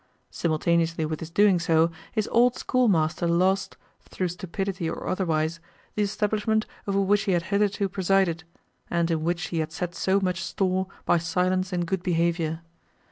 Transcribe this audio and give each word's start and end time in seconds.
Simultaneously 0.31 1.05
with 1.05 1.19
his 1.19 1.29
doing 1.29 1.59
so, 1.59 1.91
his 2.11 2.27
old 2.31 2.55
schoolmaster 2.55 3.27
lost 3.27 3.77
(through 4.01 4.29
stupidity 4.29 4.89
or 4.89 5.05
otherwise) 5.05 5.59
the 5.93 6.01
establishment 6.01 6.65
over 6.87 6.99
which 6.99 7.25
he 7.25 7.33
had 7.33 7.43
hitherto 7.53 7.87
presided, 7.87 8.43
and 8.89 9.11
in 9.11 9.23
which 9.23 9.49
he 9.49 9.59
had 9.59 9.71
set 9.71 9.93
so 9.93 10.19
much 10.19 10.43
store 10.43 10.87
by 11.05 11.19
silence 11.19 11.71
and 11.71 11.85
good 11.85 12.01
behaviour. 12.01 12.61